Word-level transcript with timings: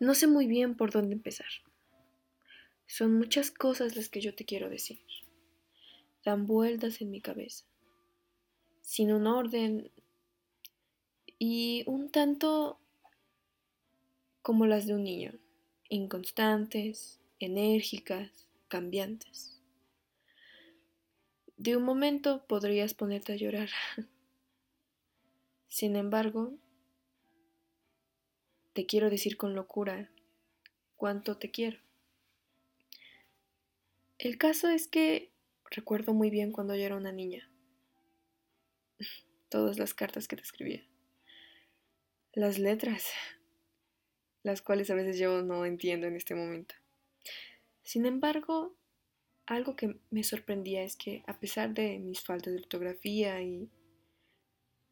No 0.00 0.14
sé 0.14 0.26
muy 0.26 0.46
bien 0.46 0.76
por 0.76 0.90
dónde 0.90 1.14
empezar. 1.14 1.46
Son 2.86 3.14
muchas 3.14 3.50
cosas 3.50 3.96
las 3.96 4.08
que 4.08 4.20
yo 4.20 4.34
te 4.34 4.44
quiero 4.44 4.68
decir. 4.68 5.00
Dan 6.24 6.46
vueltas 6.46 7.00
en 7.00 7.10
mi 7.10 7.20
cabeza, 7.20 7.64
sin 8.80 9.12
un 9.12 9.26
orden 9.26 9.90
y 11.38 11.84
un 11.86 12.10
tanto 12.10 12.78
como 14.42 14.66
las 14.66 14.86
de 14.86 14.94
un 14.94 15.04
niño, 15.04 15.32
inconstantes, 15.88 17.20
enérgicas, 17.38 18.46
cambiantes. 18.68 19.60
De 21.56 21.76
un 21.76 21.84
momento 21.84 22.44
podrías 22.46 22.94
ponerte 22.94 23.32
a 23.32 23.36
llorar. 23.36 23.70
Sin 25.68 25.96
embargo, 25.96 26.52
te 28.74 28.86
quiero 28.86 29.08
decir 29.08 29.36
con 29.36 29.54
locura 29.54 30.10
cuánto 30.96 31.38
te 31.38 31.50
quiero. 31.50 31.78
El 34.18 34.36
caso 34.36 34.68
es 34.68 34.88
que 34.88 35.30
recuerdo 35.70 36.12
muy 36.12 36.28
bien 36.28 36.50
cuando 36.50 36.74
yo 36.74 36.82
era 36.82 36.96
una 36.96 37.12
niña. 37.12 37.48
Todas 39.48 39.78
las 39.78 39.94
cartas 39.94 40.26
que 40.26 40.36
te 40.36 40.42
escribía. 40.42 40.84
Las 42.32 42.58
letras, 42.58 43.12
las 44.42 44.60
cuales 44.60 44.90
a 44.90 44.94
veces 44.94 45.18
yo 45.18 45.42
no 45.42 45.64
entiendo 45.64 46.08
en 46.08 46.16
este 46.16 46.34
momento. 46.34 46.74
Sin 47.84 48.06
embargo, 48.06 48.74
algo 49.46 49.76
que 49.76 50.00
me 50.10 50.24
sorprendía 50.24 50.82
es 50.82 50.96
que 50.96 51.22
a 51.28 51.38
pesar 51.38 51.74
de 51.74 52.00
mis 52.00 52.22
faltas 52.22 52.54
de 52.54 52.58
ortografía 52.58 53.40
y 53.40 53.70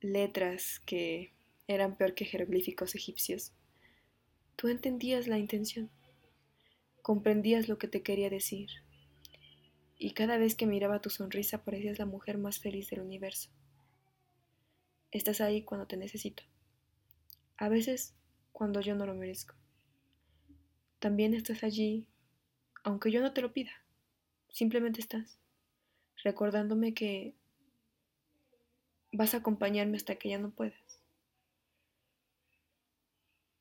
letras 0.00 0.80
que 0.86 1.32
eran 1.66 1.96
peor 1.96 2.14
que 2.14 2.26
jeroglíficos 2.26 2.94
egipcios, 2.94 3.52
tú 4.62 4.68
entendías 4.68 5.26
la 5.26 5.38
intención, 5.38 5.90
comprendías 7.02 7.68
lo 7.68 7.78
que 7.78 7.88
te 7.88 8.04
quería 8.04 8.30
decir, 8.30 8.70
y 9.98 10.12
cada 10.12 10.38
vez 10.38 10.54
que 10.54 10.66
miraba 10.66 11.00
tu 11.00 11.10
sonrisa 11.10 11.64
parecías 11.64 11.98
la 11.98 12.06
mujer 12.06 12.38
más 12.38 12.60
feliz 12.60 12.88
del 12.88 13.00
universo. 13.00 13.50
Estás 15.10 15.40
ahí 15.40 15.64
cuando 15.64 15.88
te 15.88 15.96
necesito, 15.96 16.44
a 17.56 17.68
veces 17.68 18.14
cuando 18.52 18.80
yo 18.80 18.94
no 18.94 19.04
lo 19.04 19.16
merezco. 19.16 19.56
También 21.00 21.34
estás 21.34 21.64
allí 21.64 22.06
aunque 22.84 23.10
yo 23.10 23.20
no 23.20 23.32
te 23.32 23.42
lo 23.42 23.52
pida. 23.52 23.72
Simplemente 24.48 25.00
estás 25.00 25.40
recordándome 26.22 26.94
que 26.94 27.34
vas 29.10 29.34
a 29.34 29.38
acompañarme 29.38 29.96
hasta 29.96 30.14
que 30.14 30.28
ya 30.28 30.38
no 30.38 30.52
puedas. 30.52 31.01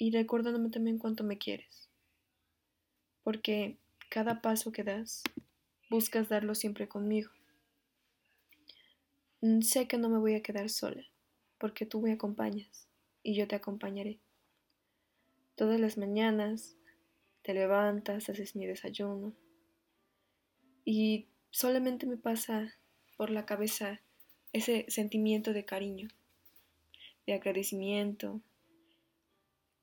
Y 0.01 0.09
recordándome 0.09 0.71
también 0.71 0.97
cuánto 0.97 1.23
me 1.23 1.37
quieres. 1.37 1.87
Porque 3.21 3.77
cada 4.09 4.41
paso 4.41 4.71
que 4.71 4.83
das, 4.83 5.21
buscas 5.91 6.27
darlo 6.27 6.55
siempre 6.55 6.87
conmigo. 6.87 7.29
Mm, 9.41 9.61
sé 9.61 9.87
que 9.87 9.99
no 9.99 10.09
me 10.09 10.17
voy 10.17 10.33
a 10.33 10.41
quedar 10.41 10.71
sola, 10.71 11.03
porque 11.59 11.85
tú 11.85 12.01
me 12.01 12.13
acompañas 12.13 12.87
y 13.21 13.35
yo 13.35 13.47
te 13.47 13.53
acompañaré. 13.53 14.17
Todas 15.53 15.79
las 15.79 15.99
mañanas 15.99 16.75
te 17.43 17.53
levantas, 17.53 18.27
haces 18.27 18.55
mi 18.55 18.65
desayuno 18.65 19.35
y 20.83 21.27
solamente 21.51 22.07
me 22.07 22.17
pasa 22.17 22.73
por 23.17 23.29
la 23.29 23.45
cabeza 23.45 24.01
ese 24.51 24.83
sentimiento 24.87 25.53
de 25.53 25.63
cariño, 25.63 26.07
de 27.27 27.33
agradecimiento. 27.33 28.41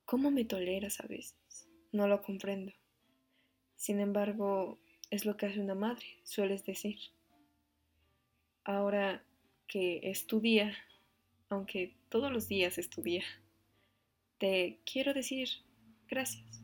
¿Cómo 0.09 0.31
me 0.31 0.43
toleras 0.43 0.99
a 1.01 1.05
veces? 1.05 1.69
No 1.91 2.07
lo 2.07 2.23
comprendo. 2.23 2.73
Sin 3.75 3.99
embargo, 3.99 4.79
es 5.11 5.23
lo 5.23 5.37
que 5.37 5.45
hace 5.45 5.59
una 5.59 5.75
madre, 5.75 6.03
sueles 6.23 6.65
decir. 6.65 6.97
Ahora 8.63 9.23
que 9.67 9.99
es 10.01 10.25
tu 10.25 10.39
día, 10.39 10.75
aunque 11.49 11.93
todos 12.09 12.31
los 12.31 12.47
días 12.47 12.79
es 12.79 12.89
tu 12.89 13.03
día, 13.03 13.23
te 14.39 14.79
quiero 14.83 15.13
decir 15.13 15.47
gracias. 16.07 16.59